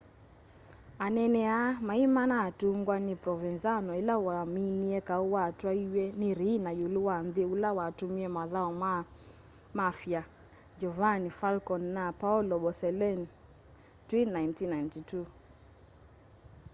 anene 1.05 1.41
aa 1.57 1.71
maimanatungwa 1.87 2.95
ni 3.05 3.13
provenzano 3.23 3.91
ila 4.01 4.15
waminie 4.27 4.97
kau 5.07 5.25
watwaiiw'e 5.35 6.05
ni 6.19 6.29
riina 6.39 6.69
iulu 6.79 7.01
wa 7.07 7.15
nthi 7.25 7.43
ula 7.53 7.69
watumie 7.77 8.27
mathau 8.37 8.71
maa 8.83 9.01
ma 9.03 9.09
mafia 9.79 10.21
giovanni 10.79 11.29
falcone 11.39 11.87
na 11.97 12.03
paolo 12.21 12.55
borsellino 12.63 13.25
twi 14.07 14.21
1992 14.25 15.25